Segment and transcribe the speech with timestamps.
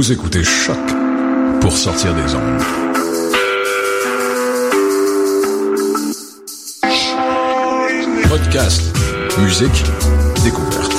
[0.00, 0.78] Vous écoutez Choc
[1.60, 2.62] pour sortir des ondes.
[8.28, 8.80] Podcast,
[9.40, 9.82] musique,
[10.44, 10.94] découverte.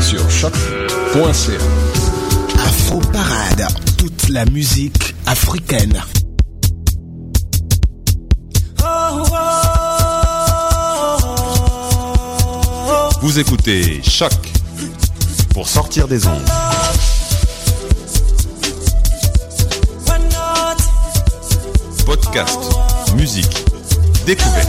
[0.00, 1.52] Sur choc.ca.
[2.64, 3.66] Afro Parade,
[3.98, 6.02] toute la musique africaine.
[13.20, 14.51] Vous écoutez Choc
[15.52, 16.48] pour sortir des ondes.
[22.06, 22.58] Podcast,
[23.16, 23.64] musique,
[24.26, 24.68] découverte.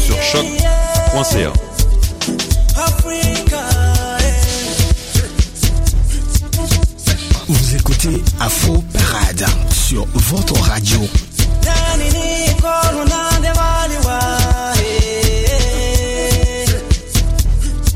[0.00, 1.52] Sur choc.ca.
[7.48, 11.00] Vous écoutez Afro Parade sur votre radio.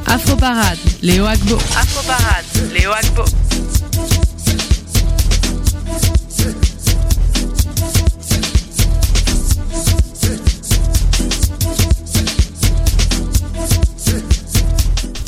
[0.08, 1.58] Afro Parade, Léo Agbo.
[1.76, 3.24] Afro Parade, Léo Agbo.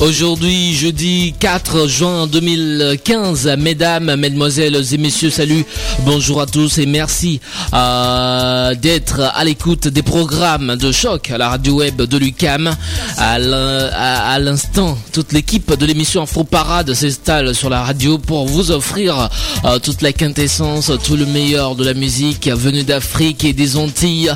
[0.01, 5.63] Aujourd'hui, jeudi 4 juin 2015, mesdames, mesdemoiselles et messieurs, salut,
[5.99, 7.39] bonjour à tous et merci
[7.75, 12.75] euh, d'être à l'écoute des programmes de choc à la radio web de l'UCAM.
[13.17, 18.17] À l'in- à à l'instant, toute l'équipe de l'émission Afro Parade s'installe sur la radio
[18.17, 19.29] pour vous offrir
[19.65, 24.31] euh, toute la quintessence, tout le meilleur de la musique venue d'Afrique et des Antilles,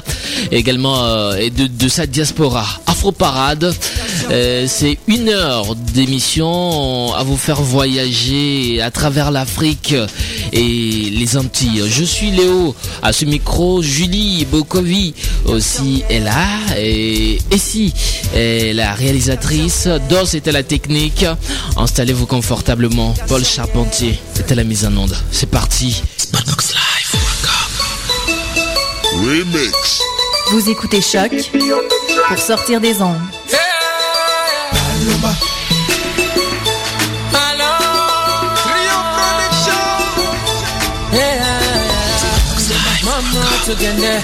[0.51, 2.65] également euh, et de, de sa diaspora.
[2.85, 3.73] Afro Parade,
[4.67, 5.54] c'est une heure
[5.93, 9.95] d'émission à vous faire voyager à travers l'Afrique
[10.51, 11.83] et les Antilles.
[11.87, 15.13] Je suis Léo à ce micro, Julie Bokovi
[15.45, 16.45] aussi est là
[16.77, 17.93] et ici
[18.33, 21.25] est la réalisatrice, Dos était la technique.
[21.77, 23.13] Installez-vous confortablement.
[23.27, 25.15] Paul Charpentier était la mise en onde.
[25.31, 26.01] C'est parti.
[29.13, 30.01] Remix.
[30.51, 31.31] Vous écoutez Choc
[32.27, 33.34] pour sortir des ondes.
[43.03, 44.21] Mama tugende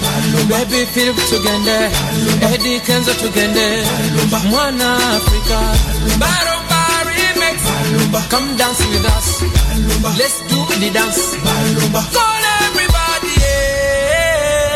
[0.49, 1.91] baby Philip tugende
[2.53, 3.83] Eddie Kenzo tugende
[4.49, 5.59] Mwana Africa
[8.29, 9.41] Come dance with us.
[10.17, 11.35] Let's do the dance.
[12.13, 14.71] Call everybody yeah.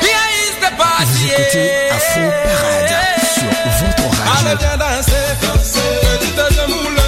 [0.00, 1.90] Here is the party Vous écoutez
[2.44, 4.58] Parade sur votre Allez radio.
[4.58, 5.14] viens danser,
[6.20, 6.99] je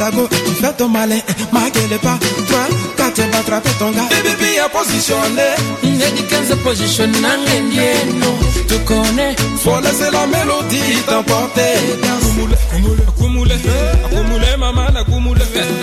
[0.00, 1.20] ta go, tu fais ton malin,
[1.52, 2.18] pas,
[2.48, 4.08] va attraper ton gars.
[4.72, 5.48] Positionné.
[7.20, 8.30] Nangendieno.
[8.68, 9.34] Tu connais.
[9.62, 11.76] Faut laisser la mélodie t'emporter.
[12.22, 13.56] Kumule, kumule, kumule,
[14.10, 15.79] kumule, maman, na kumule, kumule,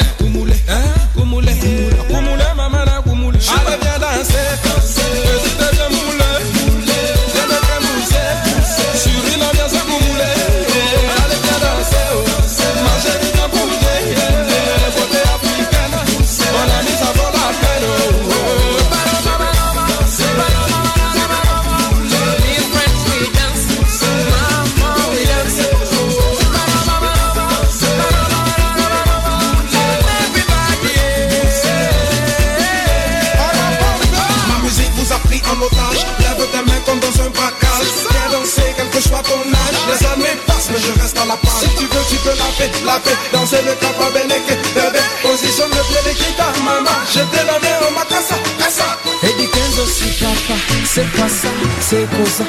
[51.89, 52.43] c'est comme ça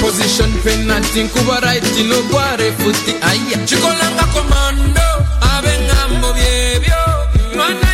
[0.00, 1.84] Position fait nothing Kuba right
[2.78, 5.06] futi aya Chikolanga commando
[5.40, 7.02] Avengambo biebio
[7.56, 7.93] Mana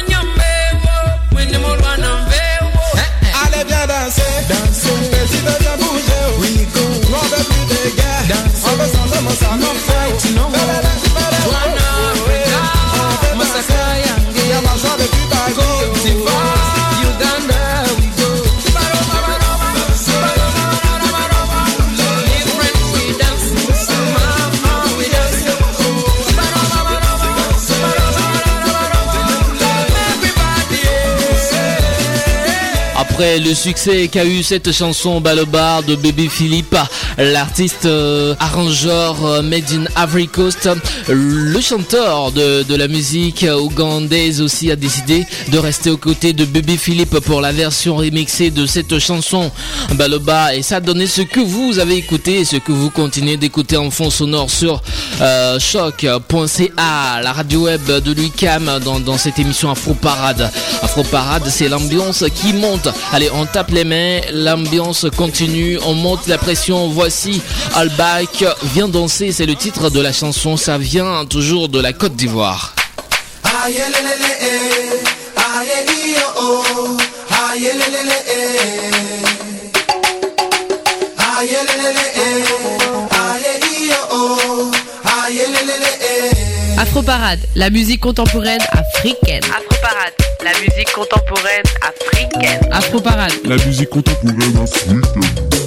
[33.23, 36.75] Le succès qu'a eu cette chanson Balobar de Baby Philippe,
[37.19, 40.71] l'artiste euh, arrangeur euh, Made in Ivory Coast,
[41.07, 46.47] le chanteur de, de la musique ougandaise aussi a décidé de rester aux côtés de
[46.47, 49.53] Baby Philippe pour la version remixée de cette chanson
[49.95, 53.91] Baloba et ça donné ce que vous avez écouté ce que vous continuez d'écouter en
[53.91, 54.83] fond sonore sur
[55.21, 60.51] euh, choc.ca, la radio web de l'UCAM dans, dans cette émission Afro Parade.
[60.83, 62.89] Afro Parade, c'est l'ambiance qui monte.
[63.13, 66.89] Allez, on tape les mains, l'ambiance continue, on monte la pression.
[66.89, 67.41] Voici
[67.75, 68.45] Albac,
[68.75, 72.75] viens danser, c'est le titre de la chanson, ça vient toujours de la Côte d'Ivoire.
[81.31, 81.37] Eh.
[81.37, 81.39] Oh, eh.
[81.39, 83.17] Aïe, lé, lé, lé, eh.
[83.17, 84.71] Aïe, i, oh, oh.
[85.25, 85.93] Aïe, lé, lé, lé,
[86.77, 86.81] eh.
[86.81, 89.45] Afro Parade, la musique contemporaine africaine.
[89.45, 92.73] Afro Parade, la musique contemporaine africaine.
[92.73, 95.60] Afro Parade, La musique contemporaine africaine.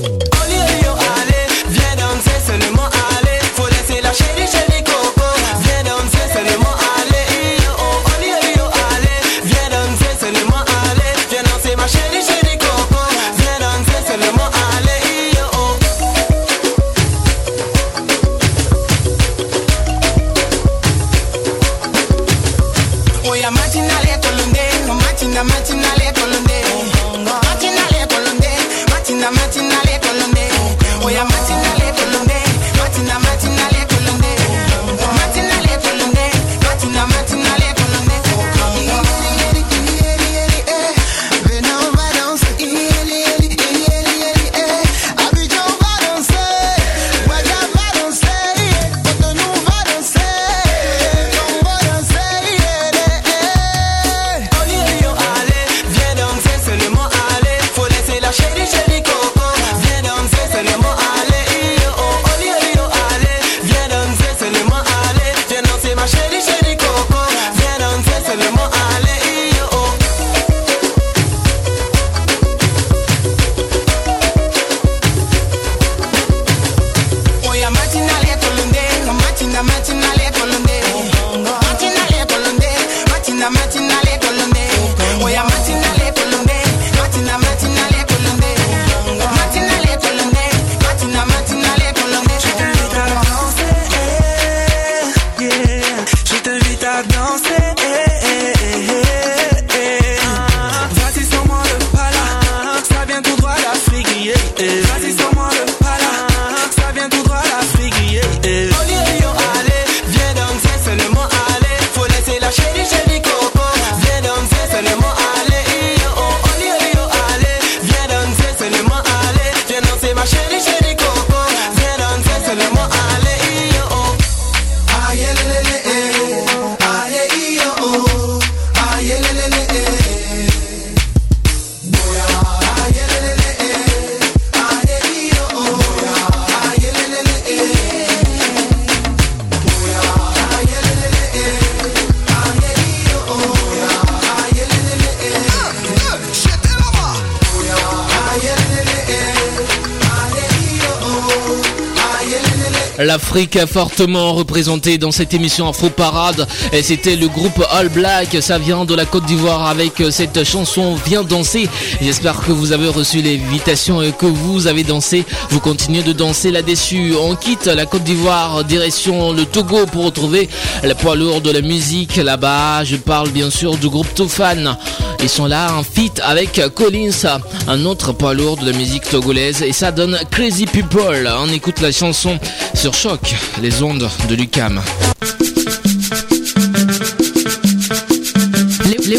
[153.14, 156.48] L'Afrique fortement représentée dans cette émission Afro Parade.
[156.72, 158.36] Et c'était le groupe All Black.
[158.42, 161.70] Ça vient de la Côte d'Ivoire avec cette chanson Viens danser.
[162.02, 165.26] J'espère que vous avez reçu l'invitation et que vous avez dansé.
[165.52, 167.14] Vous continuez de danser là-dessus.
[167.22, 170.50] On quitte la Côte d'Ivoire, direction le Togo pour retrouver
[170.84, 172.84] les poids lourds de la musique là-bas.
[172.84, 174.76] Je parle bien sûr du groupe Tofan.
[175.24, 177.40] Ils sont là en feat avec Collins,
[177.70, 179.62] un autre poids lourd de la musique togolaise.
[179.62, 181.32] Et ça donne Crazy People.
[181.40, 182.38] On écoute la chanson
[182.74, 184.82] sur Choc, les ondes de Lucam.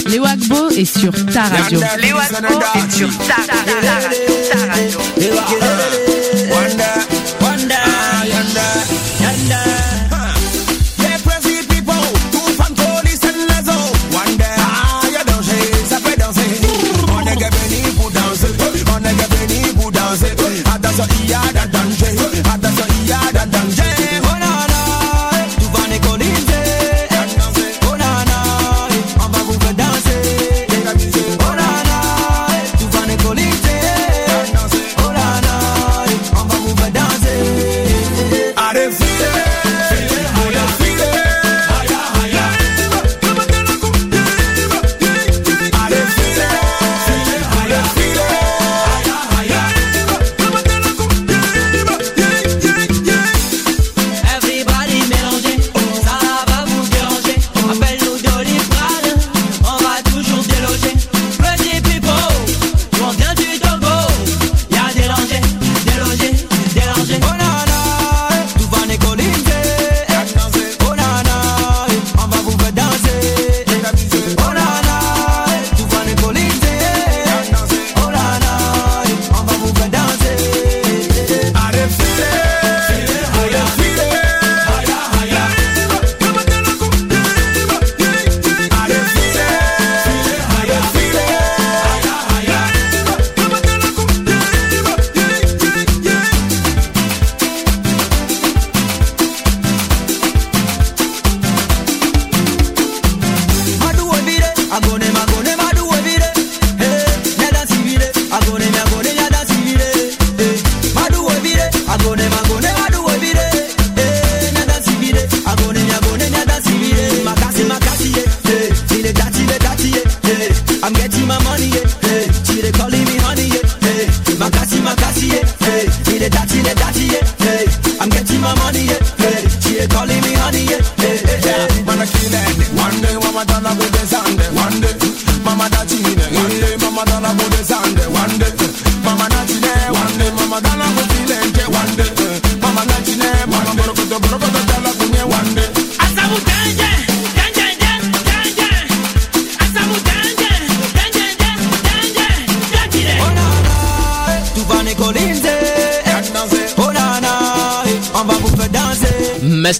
[0.06, 1.80] Léo Agbo est sur ta radio.
[1.98, 3.80] Léo Agbo est sur ta radio.
[4.52, 6.23] Ta radio.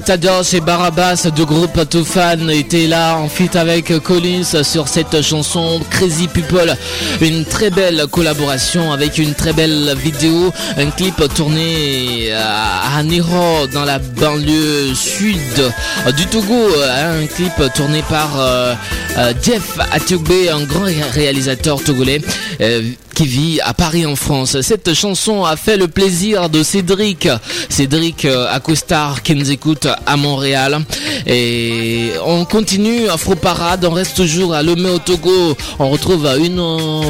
[0.04, 5.80] Tados et Barabas de groupe Toufan étaient là en fit avec Collins sur cette chanson
[5.90, 6.76] Crazy People.
[7.23, 13.84] Une très belle collaboration avec une très belle vidéo, un clip tourné à Niro dans
[13.84, 15.73] la banlieue sud
[16.16, 18.75] du Togo, un clip tourné par euh,
[19.16, 22.20] euh, Jeff Atugbe, un grand réalisateur togolais.
[22.61, 22.82] Euh,
[23.14, 24.61] qui vit à Paris en France.
[24.61, 27.28] Cette chanson a fait le plaisir de Cédric,
[27.68, 30.80] Cédric euh, Acostar qui nous écoute à Montréal.
[31.26, 35.56] Et on continue Afro Parade, on reste toujours à Lomé au Togo.
[35.78, 36.61] On retrouve une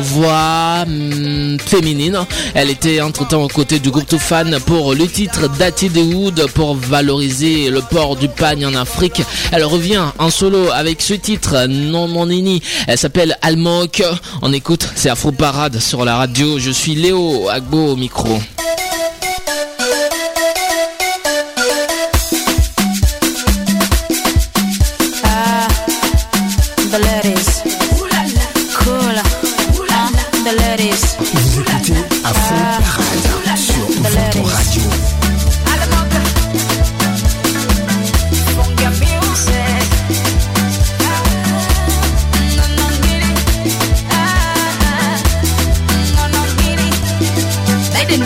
[0.03, 2.19] voix hum, féminine.
[2.55, 6.77] Elle était entre-temps aux côtés du groupe Toufan pour le titre Dati de Wood pour
[6.77, 9.23] valoriser le port du pagne en Afrique.
[9.53, 12.63] Elle revient en solo avec ce titre Non mon nini.
[12.87, 14.03] Elle s'appelle Almok.
[14.43, 16.59] On écoute, c'est Afro Parade sur la radio.
[16.59, 18.39] Je suis Léo Agbo au micro.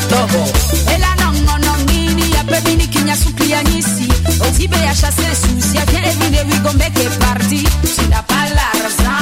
[0.08, 0.52] stubble.
[0.94, 4.08] Ela nongo nongini ya pebini kinya suki ya nyisi.
[4.40, 6.42] Otibe ya chase susi ya kene vine
[7.18, 7.68] party.
[7.96, 9.18] Sida palar za.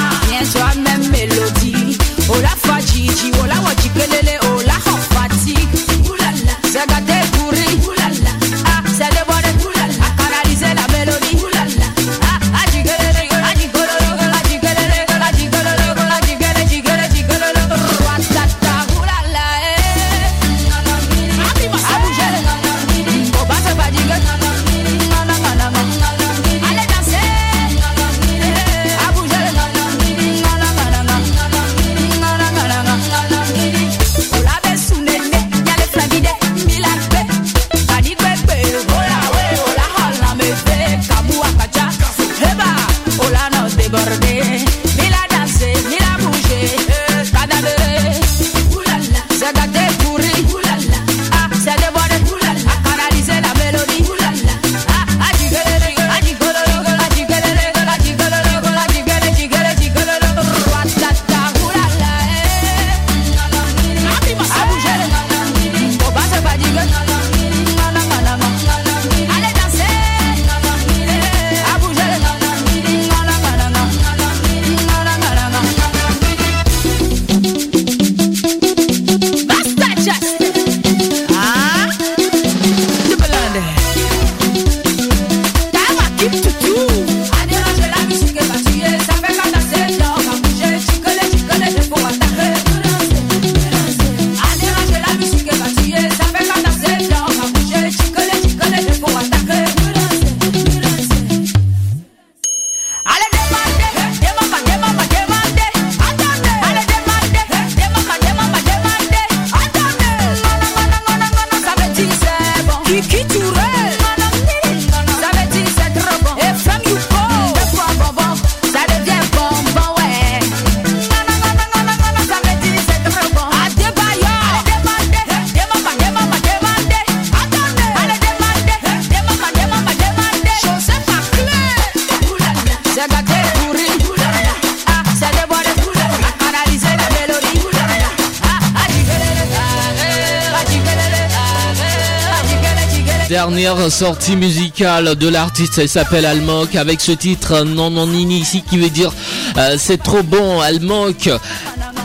[143.89, 145.77] Sortie musicale de l'artiste.
[145.77, 149.11] Elle s'appelle Almok avec ce titre Non Non Nini ici qui veut dire
[149.57, 150.59] euh, c'est trop bon.
[150.61, 151.29] Almok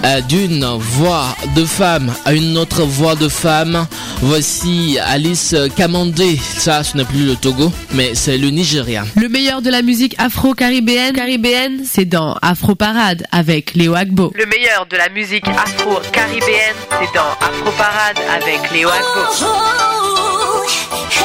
[0.04, 3.86] euh, d'une voix de femme à une autre voix de femme.
[4.20, 6.38] Voici Alice Kamandé.
[6.58, 9.04] Ça, ce n'est plus le Togo, mais c'est le Nigeria.
[9.16, 14.32] Le meilleur de la musique afro-caribéenne, caribéenne, c'est dans Afro Parade avec Léo Agbo.
[14.34, 20.11] Le meilleur de la musique afro-caribéenne, c'est dans Afro Parade avec Léo Agbo.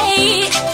[0.00, 0.67] Oh, hey,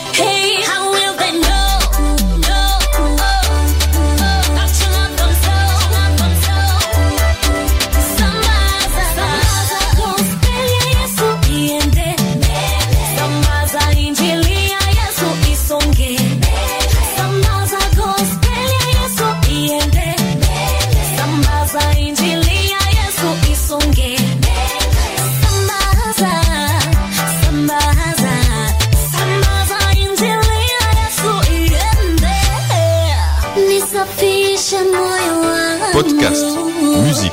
[37.03, 37.33] musique,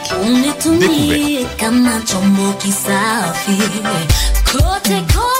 [4.84, 5.31] découverte.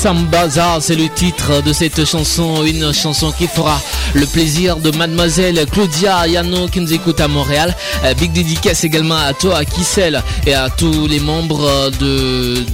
[0.00, 3.78] Sambaza, c'est le titre de cette chanson, une chanson qui fera
[4.14, 7.76] le plaisir de mademoiselle Claudia Yano qui nous écoute à Montréal.
[8.04, 12.64] Euh, big dédicace également à toi, à Kissel et à tous les membres de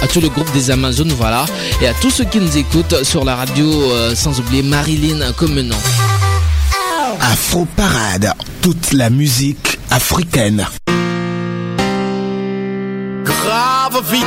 [0.00, 1.44] à tout le groupe des Amazones, voilà,
[1.82, 5.74] et à tous ceux qui nous écoutent sur la radio, euh, sans oublier Marilyn Comenon.
[7.20, 10.64] Afro Parade, toute la musique africaine.
[13.24, 14.24] Grave vite,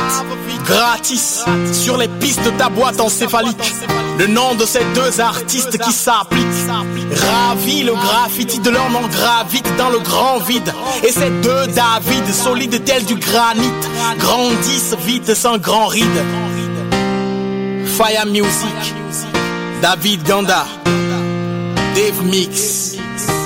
[0.68, 3.74] gratis, sur les pistes de ta boîte encéphalique.
[4.18, 6.44] Le nom de ces deux artistes qui s'appliquent.
[7.14, 10.72] Ravi, le graffiti de leur nom gravite dans le grand vide.
[11.04, 13.72] Et ces deux David, solides tels du granit,
[14.18, 16.20] grandissent vite sans grand ride.
[17.86, 18.94] Fire Music,
[19.80, 20.66] David Ganda,
[21.94, 22.97] Dave Mix.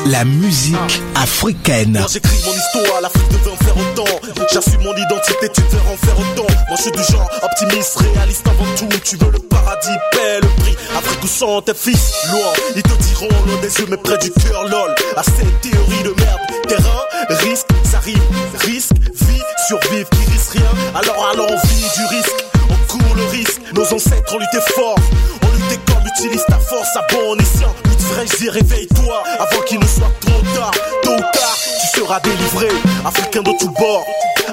[0.06, 0.76] La musique
[1.14, 1.92] africaine.
[1.92, 4.20] Moi j'écris mon histoire, l'Afrique devait en faire autant.
[4.52, 6.46] J'assume mon identité, tu devrais en faire autant.
[6.68, 8.88] Moi je suis du genre optimiste, réaliste avant tout.
[9.04, 10.76] Tu veux le paradis, paie le prix.
[10.96, 14.30] Afrique où sont tes fils Loin, ils te diront loin des yeux mais près du
[14.32, 14.94] cœur, lol.
[15.16, 16.40] À cette théorie de merde.
[16.66, 18.18] Terrain, risque, ça rime.
[18.60, 20.72] Risque, vie, survivre qui risque rien.
[20.94, 23.60] Alors à l'envie du risque, on court le risque.
[23.72, 24.96] Nos ancêtres ont lutté fort.
[25.42, 27.74] On luttait comme utilise ta force à bon escient.
[28.18, 30.70] Réveille-toi avant qu'il ne soit trop tard.
[31.02, 32.68] Tôt ou tard, tu seras délivré.
[33.04, 34.04] Africain de tous bords,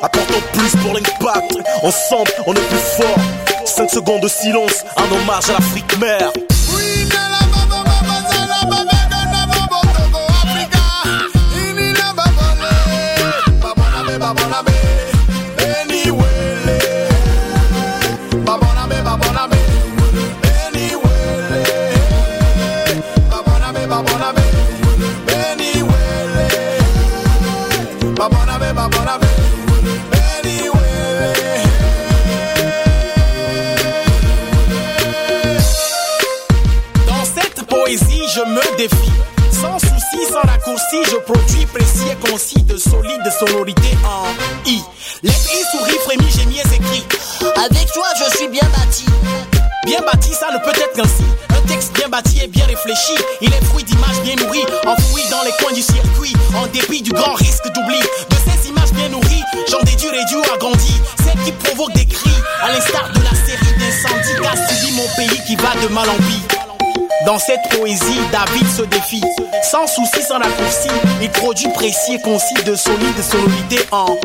[0.02, 1.58] apportons plus pour l'impact.
[1.84, 3.18] Ensemble, on est plus fort.
[3.66, 6.32] 5 secondes de silence, un hommage à l'Afrique mère.
[41.30, 44.26] Produis précis et concis de solides sonorités en
[44.66, 44.82] I.
[45.22, 47.04] L'esprit sourit, frémit, gémit et.
[47.56, 49.06] Avec toi, je suis bien bâti.
[49.86, 51.24] Bien bâti, ça ne peut être qu'ainsi.
[51.50, 53.14] Un texte bien bâti et bien réfléchi.
[53.42, 56.34] Il est fruit d'images bien nourries, enfouies dans les coins du circuit.
[56.56, 58.00] En dépit du grand risque d'oubli.
[58.00, 61.00] De ces images bien nourries, j'en déduis réduit ou agrandi.
[61.24, 64.56] Celles qui provoquent des cris, à l'instar de la série d'incendies qu'a
[64.94, 66.59] mon pays qui va de mal en pis.
[67.26, 69.24] Dans cette poésie, David se défie.
[69.62, 70.88] Sans souci, sans raccourci,
[71.22, 74.18] il produit précis et concis de solides sonorités en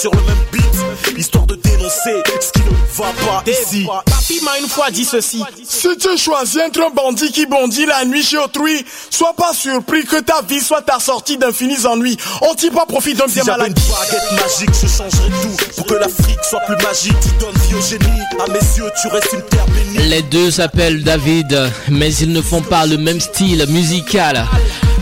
[0.00, 3.86] sur le même beat, histoire de dénoncer ce qui ne va pas ici.
[3.86, 5.42] Papi m'a une fois dit ceci.
[5.68, 10.04] Si tu choisis entre un bandit qui bondit la nuit chez autrui, sois pas surpris
[10.06, 12.16] que ta vie soit assortie d'infinis ennuis.
[12.40, 13.78] On t'y pas profite d'un Si bien j'avais malade.
[13.78, 17.16] une baguette magique, je changerais tout pour que l'Afrique soit plus magique.
[17.20, 20.08] Tu donnes vie au génie, à mes yeux, tu restes une terre bénie.
[20.08, 24.46] Les deux s'appellent David, mais ils ne font pas le même style musical.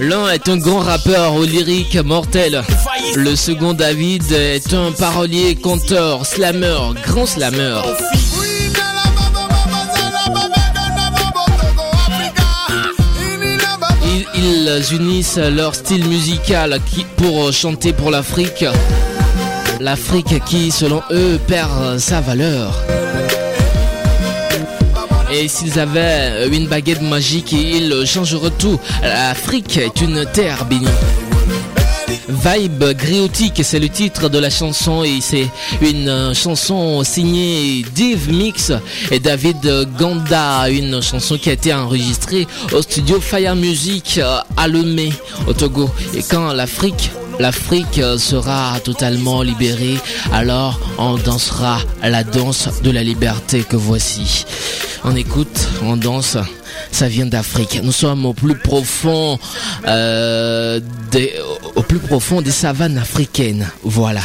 [0.00, 2.62] L'un est un grand rappeur aux lyriques mortels.
[3.16, 7.80] Le second David est un parolier, conteur, slammer, grand slammer.
[14.36, 16.78] Ils, unissent leur style musical
[17.16, 18.64] pour chanter pour l'Afrique.
[19.80, 22.72] L'Afrique qui, selon eux, perd sa valeur.
[25.32, 28.78] Et s'ils avaient une baguette magique, ils changeraient tout.
[29.02, 30.86] L'Afrique est une terre bénie.
[32.28, 35.48] Vibe griotique, c'est le titre de la chanson et c'est
[35.80, 38.72] une euh, chanson signée Dave Mix
[39.10, 44.68] et David Ganda, une chanson qui a été enregistrée au studio Fire Music euh, à
[44.68, 45.10] Lomé
[45.46, 45.90] au Togo.
[46.14, 49.98] Et quand l'Afrique L'Afrique euh, sera totalement libérée,
[50.32, 54.44] alors on dansera la danse de la liberté que voici.
[55.04, 56.36] On écoute, on danse,
[56.90, 57.80] ça vient d'Afrique.
[57.82, 59.38] Nous sommes au plus profond,
[59.86, 60.80] euh,
[61.12, 61.34] des,
[61.76, 63.68] au plus profond des savanes africaines.
[63.84, 64.20] Voilà.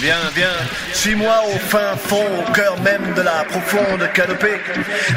[0.00, 0.52] Viens, viens,
[0.92, 4.60] suis-moi au fin fond, au cœur même de la profonde canopée.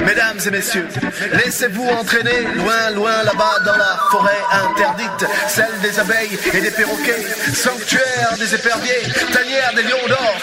[0.06, 0.88] Mesdames et messieurs,
[1.34, 7.26] laissez-vous entraîner loin, loin là-bas dans la forêt interdite, celle des abeilles et des perroquets,
[7.54, 10.36] sanctuaire des éperviers, tanière des lions d'or.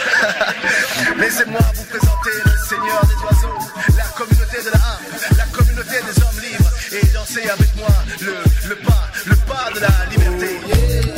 [1.18, 3.58] Laissez-moi vous présenter le seigneur des oiseaux,
[3.96, 7.88] la communauté de la harpe, la communauté des hommes libres, et danser avec moi
[8.20, 8.34] le,
[8.68, 11.15] le pas, le pas de la liberté.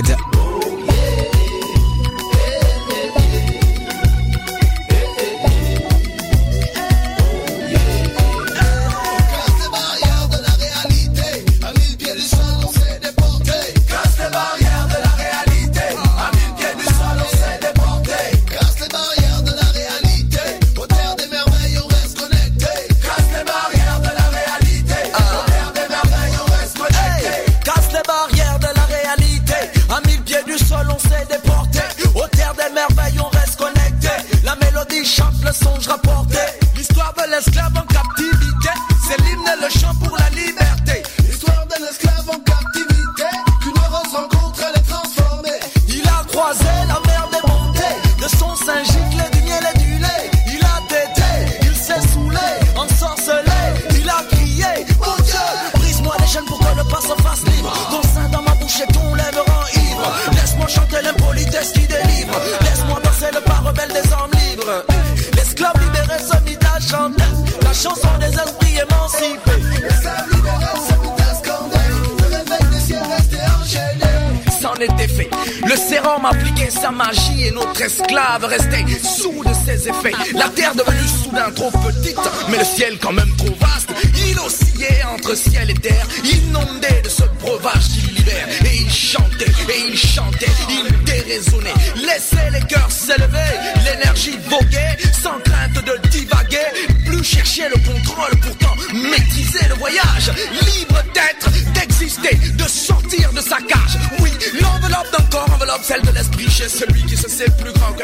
[0.00, 0.27] Parade.
[0.27, 0.27] Casse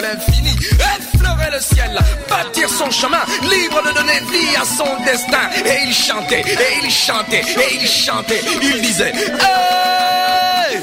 [0.05, 0.55] l'infini.
[0.99, 5.49] Effleurer le ciel, bâtir son chemin, libre de donner vie à son destin.
[5.65, 8.43] Et il chantait, et il chantait, et il chantait.
[8.63, 10.81] Il disait, hey!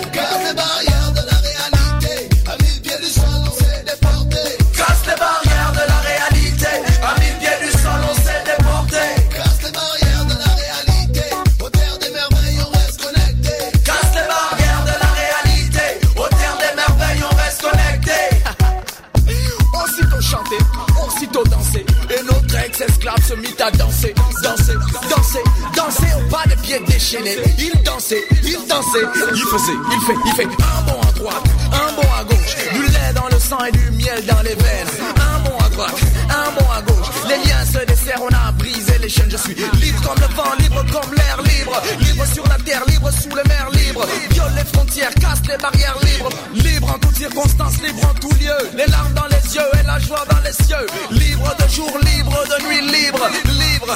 [23.31, 24.13] Se mit à danser,
[24.43, 24.73] danser,
[25.09, 25.43] danser,
[25.75, 27.37] danser au pas de pieds déchaînés.
[27.57, 31.93] Il dansait, il dansait, il faisait, il fait, il fait un bond à droite, un
[31.93, 34.87] bond à gauche, du lait dans le sang et du miel dans les veines.
[35.15, 37.00] Un bond à droite, un bond à gauche,
[37.31, 39.31] les liens se desserrent, on a brisé les chaînes.
[39.31, 43.09] Je suis libre comme le vent, libre comme l'air, libre, libre sur la terre, libre
[43.11, 44.05] sous les mers, libre.
[44.31, 48.57] Viole les frontières, casse les barrières, libre, libre en toutes circonstances, libre en tout lieu.
[48.75, 50.85] Les larmes dans les yeux et la joie dans les cieux.
[51.11, 53.95] Libre de jour, libre de nuit, libre, libre.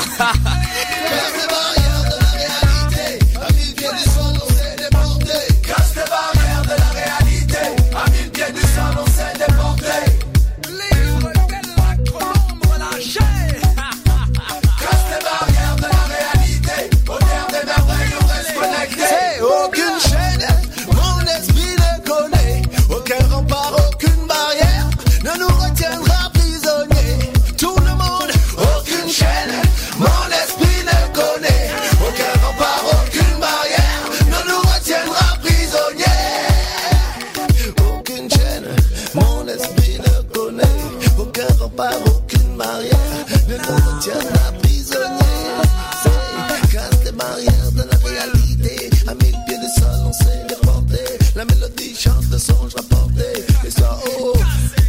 [53.66, 54.34] Et ça, oh.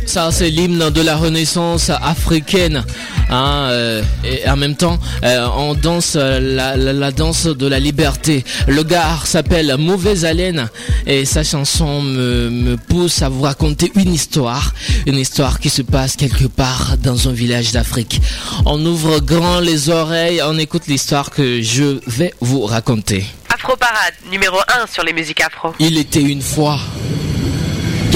[0.05, 2.85] Ça, c'est l'hymne de la Renaissance africaine.
[3.29, 7.67] Hein, euh, et en même temps, euh, on danse euh, la, la- la danse de
[7.67, 8.45] la liberté.
[8.69, 10.69] Le gars s'appelle Mauvaise Haleine
[11.07, 14.73] et sa chanson me, me pousse à vous raconter une histoire.
[15.07, 18.21] Une histoire qui se passe quelque part dans un village d'Afrique.
[18.65, 23.25] On ouvre grand les oreilles, on écoute l'histoire que je vais vous raconter.
[23.53, 25.73] Afro Parade, numéro 1 sur les musiques afro.
[25.81, 26.79] Il était une fois,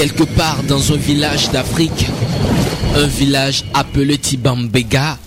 [0.01, 2.07] quelque part dans un village d'Afrique,
[2.95, 5.19] un village appelé Tibambega,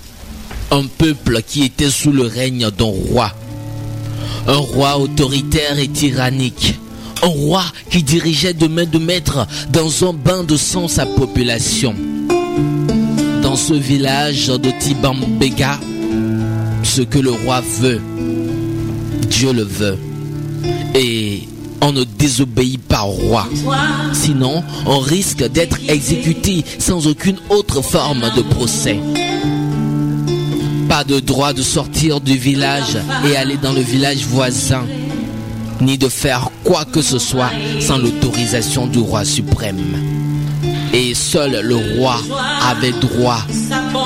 [0.72, 3.30] un peuple qui était sous le règne d'un roi.
[4.48, 6.74] Un roi autoritaire et tyrannique.
[7.22, 11.94] Un roi qui dirigeait de main de maître dans un bain de sang sa population.
[13.42, 15.78] Dans ce village de Tibambega,
[16.82, 18.02] ce que le roi veut,
[19.30, 19.98] Dieu le veut.
[20.96, 21.44] Et
[21.84, 23.46] on ne désobéit pas au roi.
[24.14, 28.98] Sinon, on risque d'être exécuté sans aucune autre forme de procès.
[30.88, 32.96] Pas de droit de sortir du village
[33.28, 34.86] et aller dans le village voisin,
[35.82, 39.84] ni de faire quoi que ce soit sans l'autorisation du roi suprême.
[40.94, 42.16] Et seul le roi
[42.62, 43.42] avait droit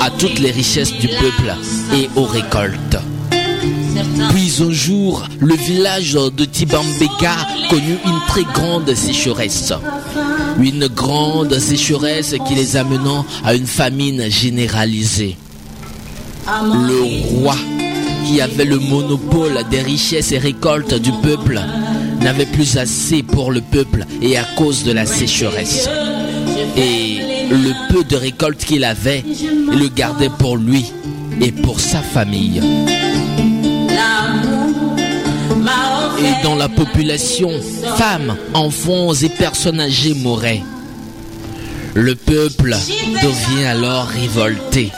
[0.01, 1.55] à toutes les richesses du peuple
[1.95, 2.99] et aux récoltes.
[4.31, 7.37] Puis un jour, le village de Tibambeka
[7.71, 9.73] connut une très grande sécheresse.
[10.61, 15.37] Une grande sécheresse qui les amenant à une famine généralisée.
[16.47, 17.57] Le roi,
[18.27, 21.61] qui avait le monopole des richesses et récoltes du peuple,
[22.21, 25.89] n'avait plus assez pour le peuple et à cause de la sécheresse.
[26.77, 27.19] Et
[27.51, 30.87] le peu de récolte qu'il avait, il le gardait pour lui
[31.41, 32.61] et pour sa famille.
[36.21, 37.51] Et dans la population,
[37.97, 40.63] femmes, enfants et personnes âgées mouraient.
[41.95, 42.77] Le peuple
[43.23, 44.93] devient alors révolté.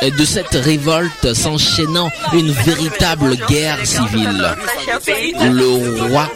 [0.00, 4.56] Et de cette révolte s'enchaînant une véritable guerre civile.
[5.42, 6.28] Le roi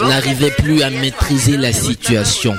[0.00, 2.54] n'arrivait plus à maîtriser la situation.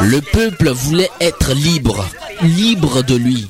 [0.00, 2.06] Le peuple voulait être libre,
[2.42, 3.48] libre de lui.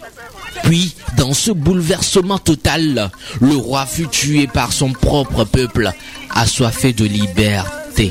[0.63, 5.91] Puis, dans ce bouleversement total, le roi fut tué par son propre peuple,
[6.35, 8.11] assoiffé de liberté.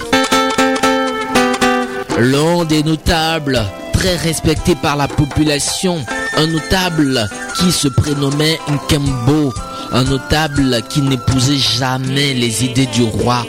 [2.17, 3.61] L'un des notables
[3.93, 6.03] très respecté par la population,
[6.37, 9.53] un notable qui se prénommait Nkembo,
[9.91, 13.45] un notable qui n'épousait jamais les idées du roi,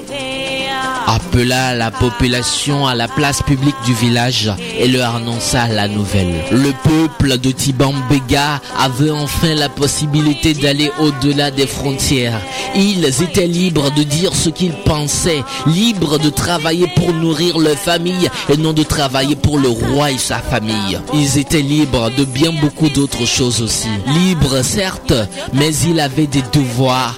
[1.07, 6.45] appela la population à la place publique du village et leur annonça la nouvelle.
[6.51, 12.41] Le peuple de Tibambega avait enfin la possibilité d'aller au-delà des frontières.
[12.75, 18.29] Ils étaient libres de dire ce qu'ils pensaient, libres de travailler pour nourrir leur famille
[18.49, 20.99] et non de travailler pour le roi et sa famille.
[21.15, 23.89] Ils étaient libres de bien beaucoup d'autres choses aussi.
[24.07, 25.15] Libres certes,
[25.53, 27.17] mais ils avaient des devoirs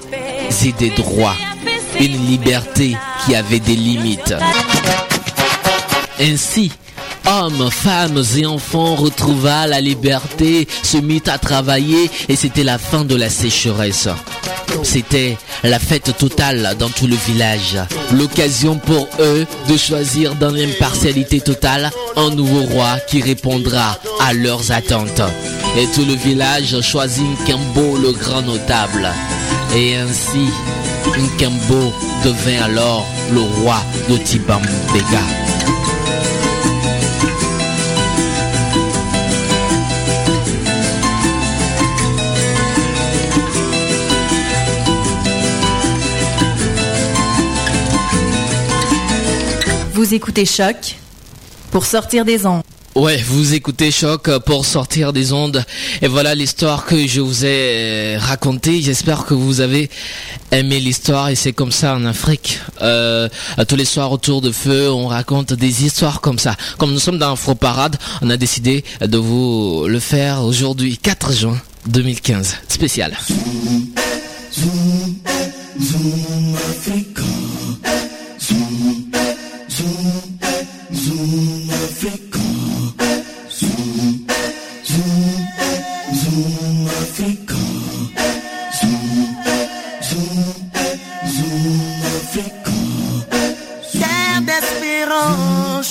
[0.64, 1.36] et des droits.
[2.00, 4.34] Une liberté qui avait des limites.
[6.20, 6.70] Ainsi,
[7.26, 13.04] hommes, femmes et enfants retrouva la liberté, se mit à travailler et c'était la fin
[13.04, 14.08] de la sécheresse.
[14.82, 17.76] C'était la fête totale dans tout le village.
[18.12, 24.72] L'occasion pour eux de choisir dans l'impartialité totale un nouveau roi qui répondra à leurs
[24.72, 25.22] attentes.
[25.78, 29.08] Et tout le village choisit Nkembo le grand notable.
[29.74, 30.48] Et ainsi,
[31.18, 31.92] Nkembo
[32.24, 33.76] devint alors le roi
[34.08, 35.20] de Tibambega.
[49.92, 50.96] Vous écoutez Choc
[51.70, 52.62] pour sortir des ondes.
[52.94, 55.64] Ouais, vous écoutez Choc pour sortir des ondes.
[56.02, 58.82] Et voilà l'histoire que je vous ai racontée.
[58.82, 59.88] J'espère que vous avez
[60.50, 62.60] aimé l'histoire et c'est comme ça en Afrique.
[62.82, 63.30] Euh,
[63.66, 66.54] tous les soirs autour de feu, on raconte des histoires comme ça.
[66.76, 71.32] Comme nous sommes dans Afro Parade, on a décidé de vous le faire aujourd'hui, 4
[71.32, 72.56] juin 2015.
[72.68, 73.16] Spécial.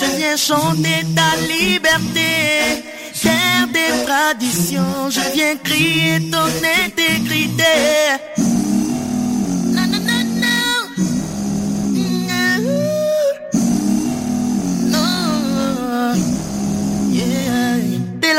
[0.02, 2.84] Je viens chanter ta liberté.
[3.22, 6.48] Terre des traditions, je viens crier ton
[6.86, 7.64] intégrité.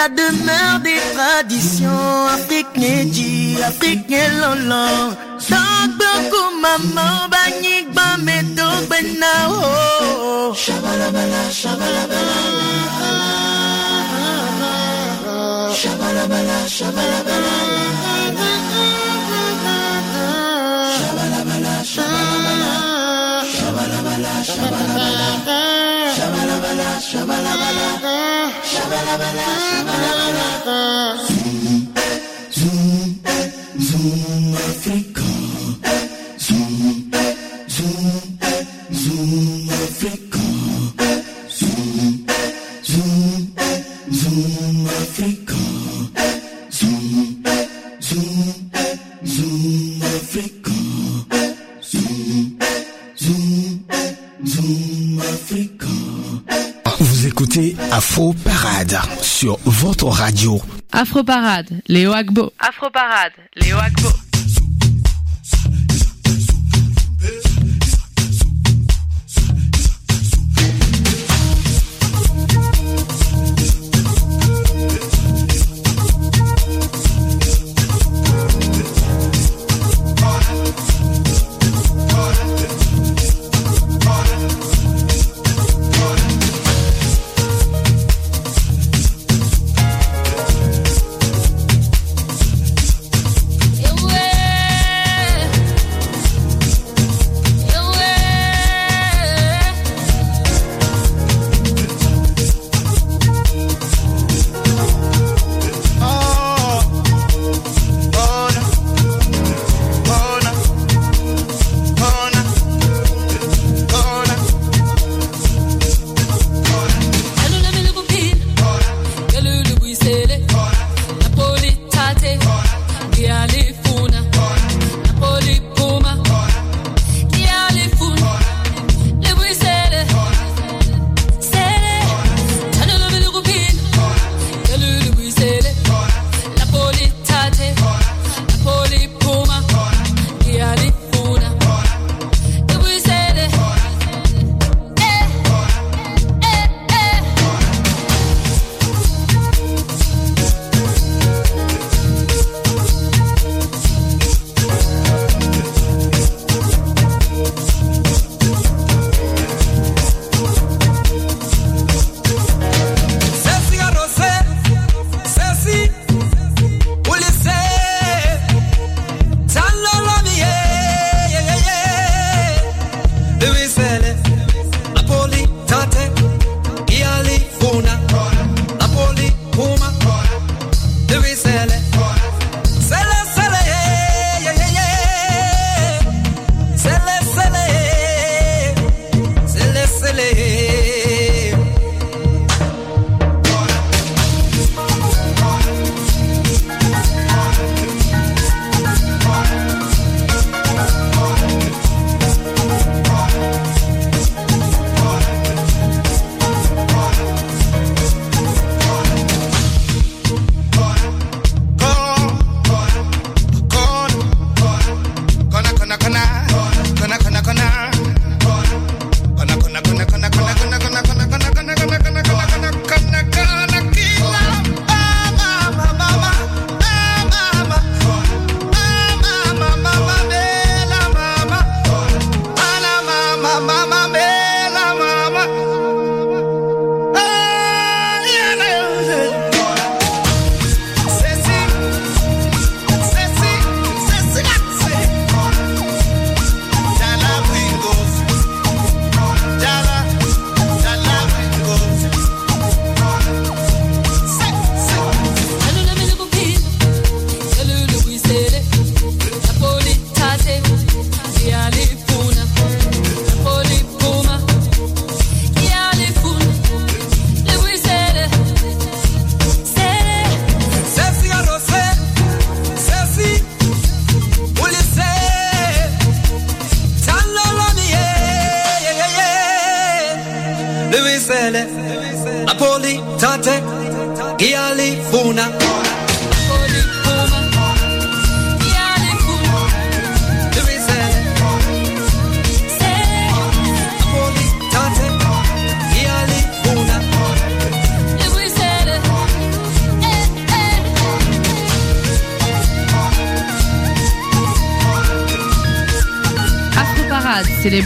[0.02, 5.14] La demeure des traditions africaines, dit africaine lolo.
[6.00, 10.54] Beaucoup maman, banik bameto benao.
[10.54, 12.38] Shabalabala, shabalabala.
[15.80, 17.54] Shabalabala, shabalabala.
[17.58, 18.11] Shabalabala,
[27.12, 27.92] Shabalabala,
[60.10, 60.60] radio.
[60.90, 62.52] Afro Parade, Léo Agbo.
[62.58, 64.31] Afro Parade, Léo Agbo.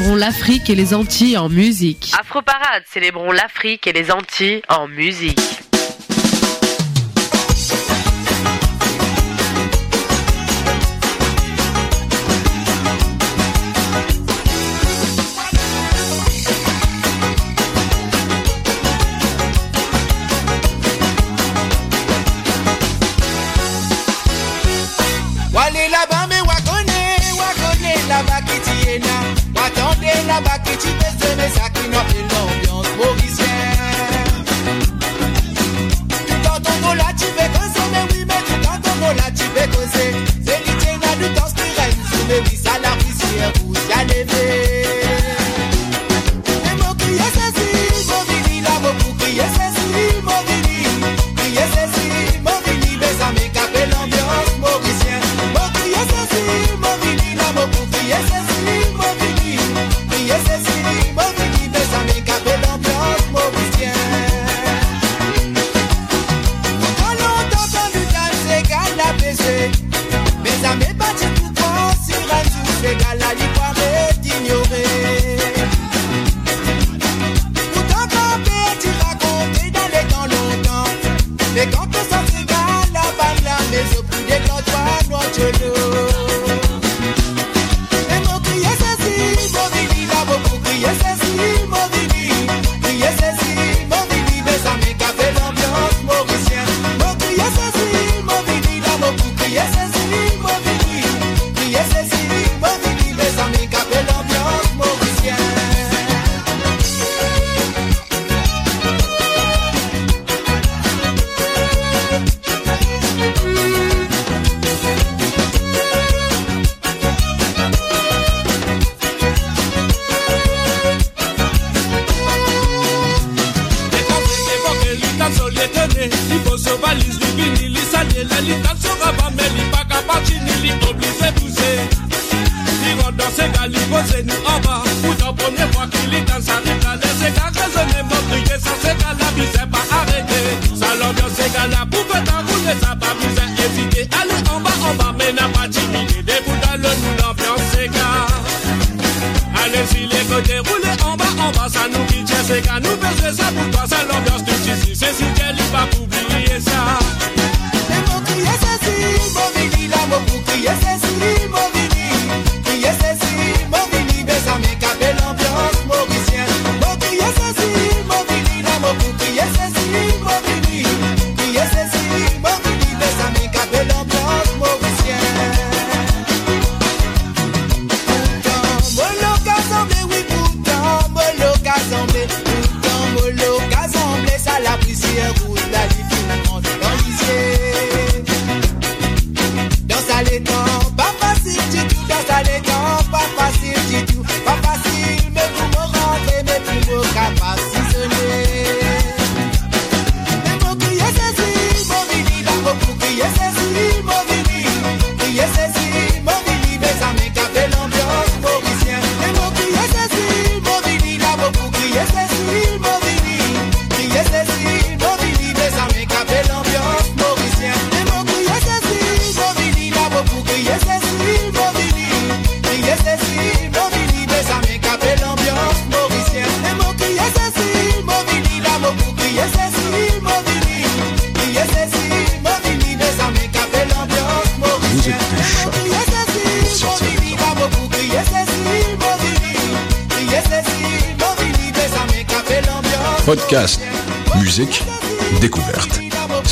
[0.07, 2.13] célébrons l'Afrique et les Antilles en musique.
[2.17, 5.56] Afro Parade, célébrons l'Afrique et les Antilles en musique.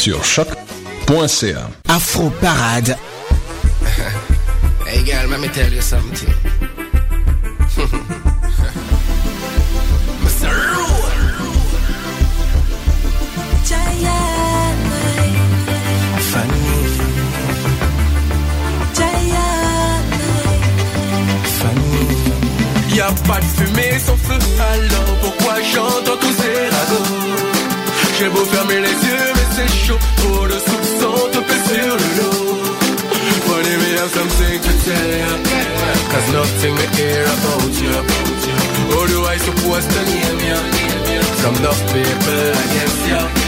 [0.04, 1.70] sur choc.ca.
[1.88, 2.94] Afro Parade.
[4.86, 6.28] hey girl, let me tell you something.
[10.22, 10.50] Mr.
[16.32, 16.68] Funny.
[21.58, 22.94] Funny.
[22.94, 24.38] Y a pas de fumée sans feu,
[24.70, 27.24] alors pourquoi j'entends tous ces ragots?
[28.18, 29.03] J'ai beau fermer les
[29.54, 32.54] c'est chaud Trop de te sur le lot
[34.08, 35.32] something to tell ya
[36.12, 37.96] Cause nothing me hear about ya.
[38.94, 40.58] All the supposed to question ya?
[41.42, 43.43] Some enough people against ya.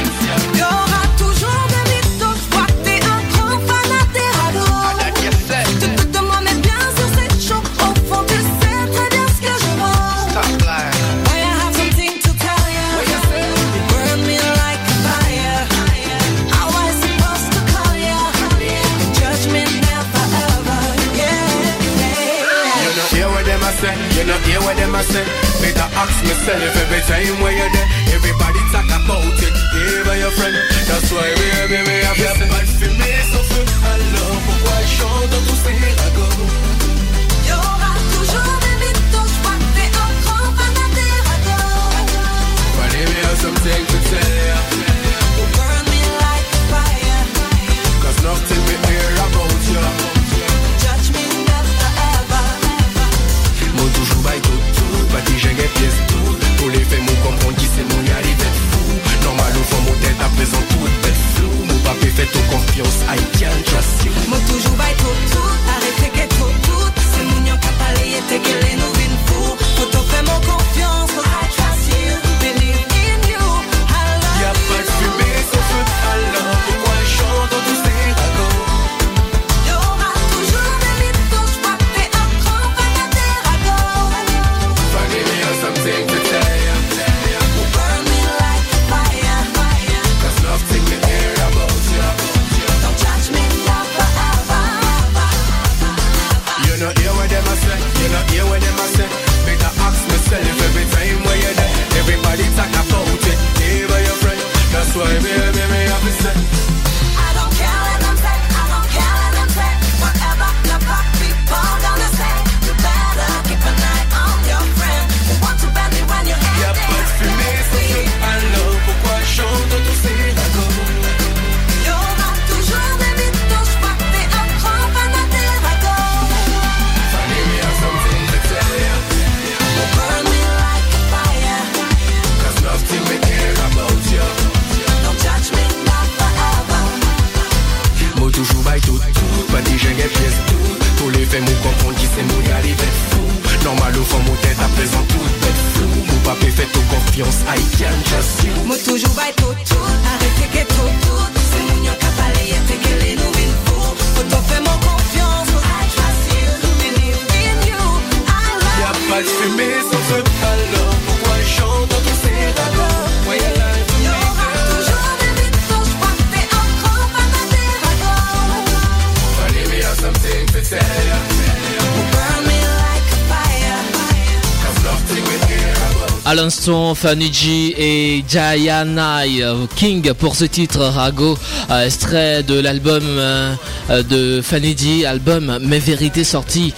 [176.66, 181.38] chanson Faniji et Jayanai euh, King pour ce titre Rago,
[181.70, 183.54] euh, extrait de l'album euh,
[183.88, 186.74] de Faniji, album Mes Vérités sorti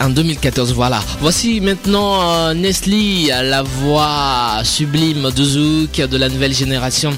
[0.00, 0.72] en 2014.
[0.74, 1.00] Voilà.
[1.20, 7.12] Voici maintenant Nestlé, la voix sublime de Zouk de la nouvelle génération,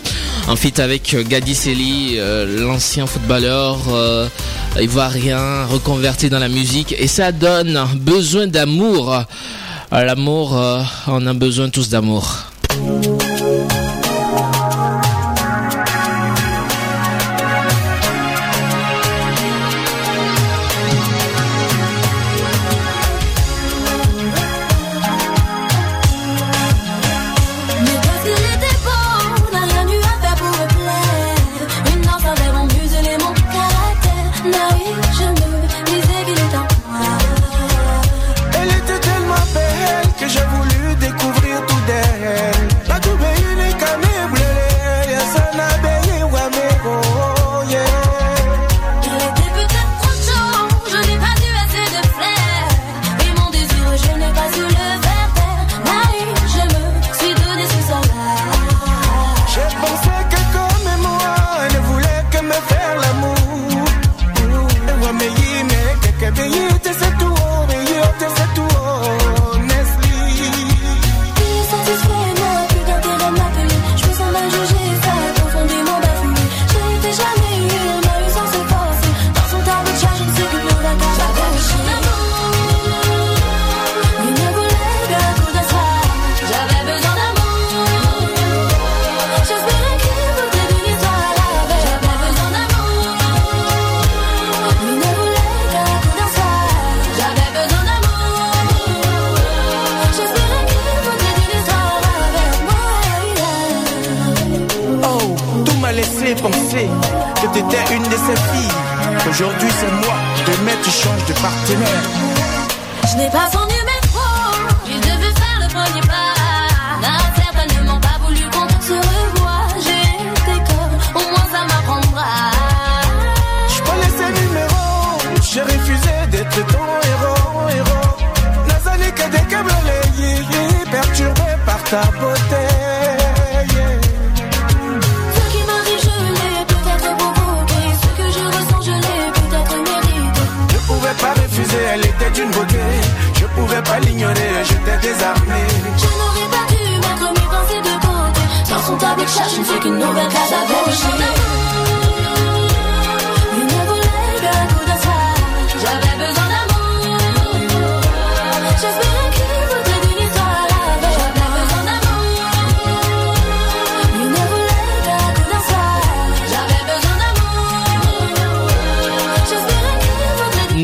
[0.48, 2.18] en fit avec Gadiseli
[2.58, 3.78] l'ancien footballeur
[4.80, 6.94] ivoirien reconverti dans la musique.
[6.98, 9.26] Et ça donne besoin d'amour.
[9.90, 12.50] À L'amour, euh, on a besoin tous d'amour.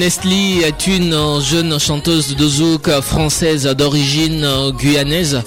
[0.03, 4.45] Nestlé est une jeune chanteuse de zouk française d'origine
[4.77, 5.41] guyanaise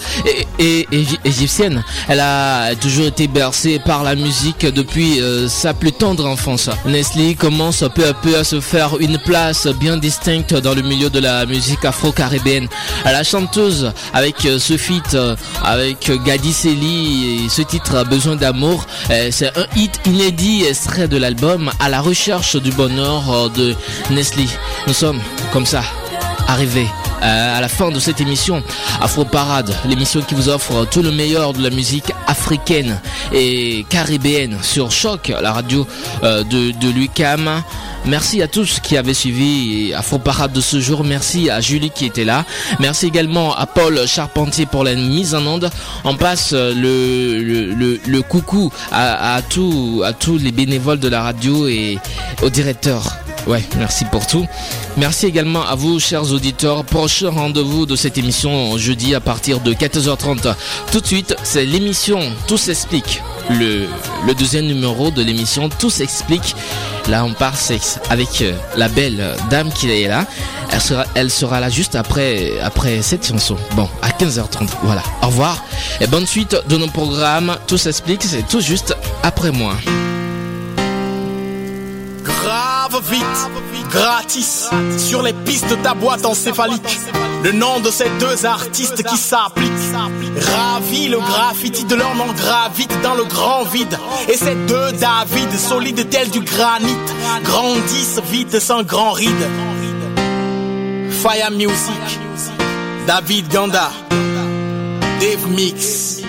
[0.58, 0.88] et,
[1.26, 1.84] égyptienne.
[2.08, 6.70] Elle a toujours été bercée par la musique depuis euh, sa plus tendre enfance.
[6.86, 11.10] Nestlé commence peu à peu à se faire une place bien distincte dans le milieu
[11.10, 12.70] de la musique afro-caribéenne.
[13.04, 15.36] La chanteuse avec ce feat euh,
[15.66, 21.18] avec Gadi Seli et ce titre Besoin d'amour, euh, c'est un hit inédit extrait de
[21.18, 23.76] l'album À la recherche du bonheur de
[24.12, 24.45] Nestlé.
[24.88, 25.20] Nous sommes
[25.52, 25.82] comme ça
[26.48, 26.88] arrivés
[27.24, 28.62] euh, à la fin de cette émission
[29.02, 33.00] Afro Parade, l'émission qui vous offre tout le meilleur de la musique africaine
[33.34, 35.88] et caribéenne sur Choc, la radio
[36.24, 37.64] euh, de, de l'UCAM.
[38.06, 41.04] Merci à tous qui avaient suivi Afro Parade de ce jour.
[41.04, 42.46] Merci à Julie qui était là.
[42.80, 45.72] Merci également à Paul Charpentier pour la mise en onde.
[46.04, 51.98] On passe euh, le, coucou à, à tous les bénévoles de la radio et
[52.44, 53.25] au directeur.
[53.48, 54.48] Ouais, merci pour tout.
[54.98, 56.84] Merci également à vous, chers auditeurs.
[56.84, 60.56] Prochain rendez-vous de cette émission jeudi à partir de 14h30.
[60.92, 63.22] Tout de suite, c'est l'émission Tout s'explique.
[63.50, 63.88] Le,
[64.38, 66.56] deuxième numéro de l'émission Tout s'explique.
[67.08, 70.26] Là, on part sexe avec euh, la belle dame qui est là.
[71.14, 73.58] Elle sera, là juste après, après cette chanson.
[73.76, 74.70] Bon, à 15h30.
[74.84, 75.04] Voilà.
[75.22, 75.64] Au revoir
[76.02, 77.56] et bonne suite de nos programmes.
[77.68, 79.76] Tout s'explique, c'est tout juste après moi.
[82.88, 84.70] Grave vite, gratis,
[85.00, 87.00] sur les pistes de ta boîte encéphalique.
[87.44, 89.72] Le nom de ces deux artistes qui s'appliquent.
[90.40, 93.98] Ravi, le graffiti de leur nom gravite dans le grand vide.
[94.32, 96.96] Et ces deux David, solides tels du granit,
[97.44, 99.48] grandissent vite sans grand ride.
[101.10, 102.20] Fire Music,
[103.08, 103.90] David Ganda,
[105.20, 106.25] Dave Mix.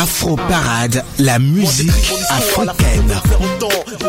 [0.00, 1.90] Afro Parade, la musique
[2.30, 3.12] africaine.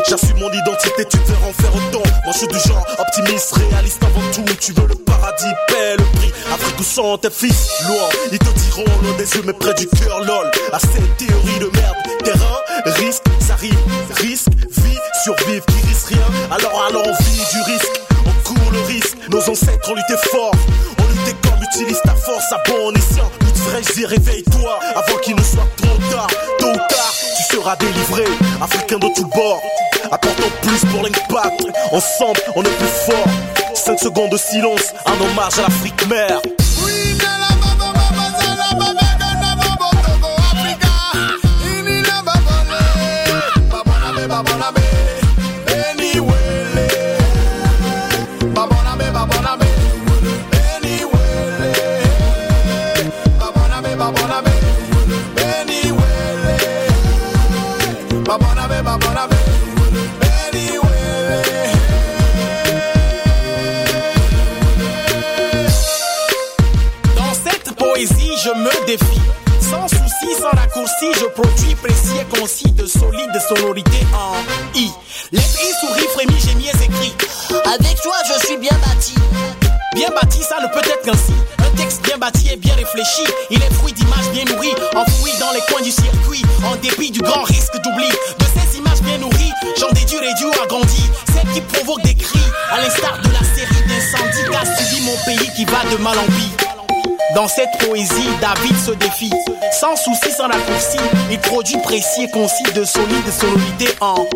[0.08, 2.08] J'assume mon identité, tu te en faire autant.
[2.24, 4.44] Moi je suis du genre optimiste, réaliste avant tout.
[4.60, 6.32] Tu veux le paradis, paie le prix.
[6.54, 10.20] Afrique sont tes fils Loin, ils te diront loin des yeux, mais près du cœur,
[10.20, 10.48] lol.
[10.72, 11.96] À cette théorie de merde.
[12.24, 13.74] Terrain, risque, ça rime.
[14.14, 16.22] Risque, vie, survivre, qui risque rien.
[16.52, 19.16] Alors à l'envie du risque, on court le risque.
[19.28, 20.54] Nos ancêtres ont lutté fort.
[21.00, 23.28] On luttait comme utilise ta force à bon escient.
[23.72, 26.26] Réveille-toi avant qu'il ne soit trop tard.
[26.58, 28.24] Tôt ou tard, tu seras délivré.
[28.60, 29.62] Africain de tous bords,
[30.10, 31.66] apportons plus pour l'impact.
[31.92, 33.26] Ensemble, on est plus fort.
[33.74, 36.40] 5 secondes de silence, un hommage à l'Afrique mère.
[68.60, 69.20] Me défie.
[69.60, 74.34] Sans souci, sans raccourci, je produis précis et concis de solides sonorités en
[74.78, 74.90] I.
[75.32, 77.14] L'esprit sourit, frémit, gémit et s'écrit.
[77.50, 79.14] Avec toi, je suis bien bâti.
[79.94, 81.32] Bien bâti, ça ne peut être qu'ainsi.
[81.58, 83.24] Un texte bien bâti et bien réfléchi.
[83.50, 86.42] Il est fruit d'images bien nourries, enfouies dans les coins du circuit.
[86.64, 88.08] En dépit du grand risque d'oubli.
[88.08, 91.10] De ces images bien nourries, j'en déduis réduit ou agrandi.
[91.32, 92.38] Celles qui provoquent des cris,
[92.72, 96.26] à l'instar de la série d'incendies qu'a subi mon pays qui va de mal en
[96.26, 96.69] pis.
[97.34, 99.32] Dans cette poésie, David se défie.
[99.72, 100.98] Sans souci, sans raccourci,
[101.30, 104.26] il produit précis et concis de solides sonorités en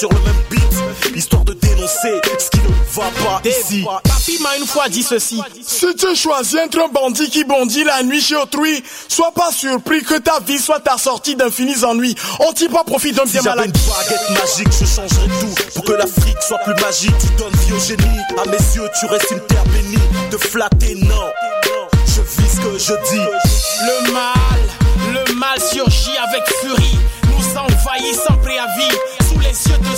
[0.00, 3.82] sur le même beat, histoire de dénoncer ce qui ne va pas eh, ici.
[3.84, 5.42] Bah, Papy m'a une fois dit ceci.
[5.62, 10.02] Si tu choisis entre un bandit qui bondit la nuit chez autrui, sois pas surpris
[10.02, 12.14] que ta vie soit assortie d'infinis ennuis.
[12.38, 13.66] On t'y pas profit d'un bien si malade.
[13.66, 17.14] une baguette magique, je changerai tout pour que l'Afrique soit plus magique.
[17.20, 19.98] Tu donnes vie au génie, à mes yeux tu restes une terre bénie.
[20.30, 21.28] De flatter, non,
[22.06, 23.26] je vis ce que je dis.
[23.84, 28.96] Le mal, le mal surgit avec furie, nous envahit sans préavis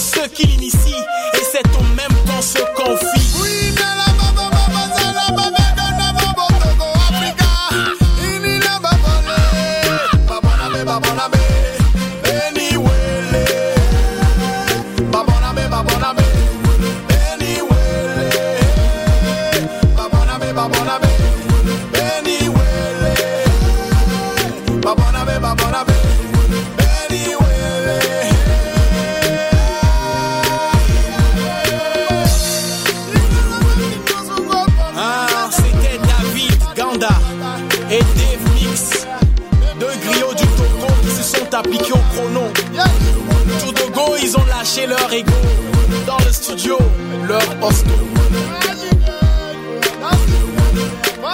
[0.03, 3.42] ceux qui l'initient et c'est en même temps ce qu'on vit.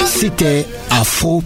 [0.06, 1.42] C'était Afro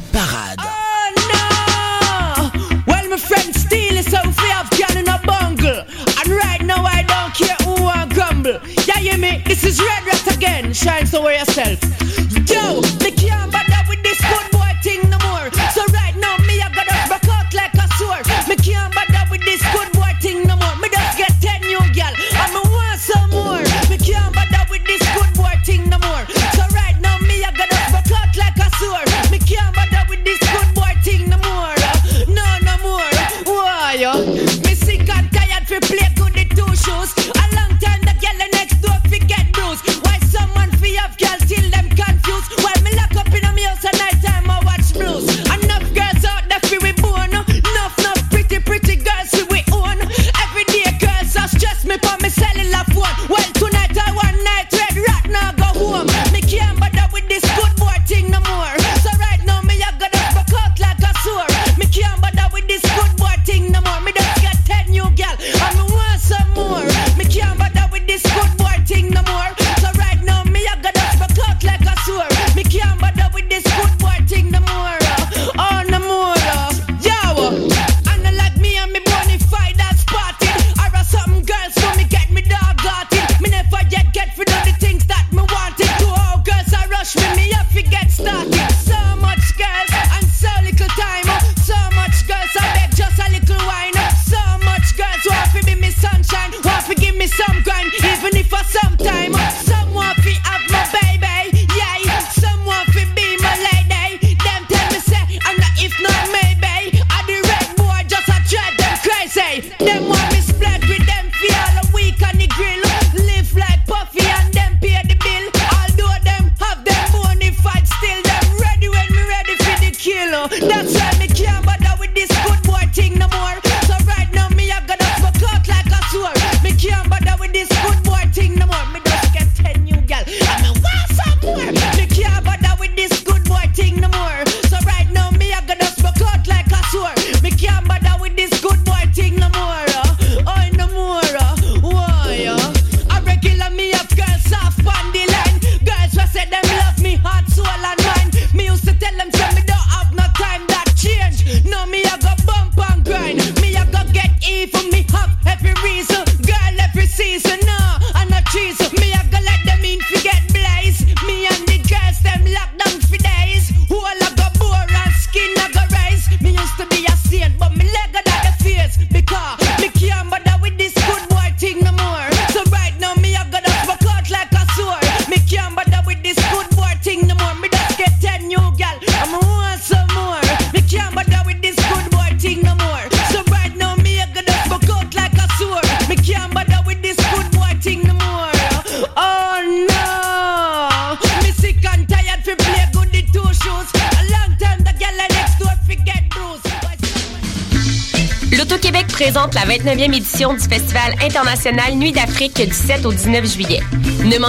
[201.95, 203.81] Nuit d'Afrique du 7 au 19 juillet.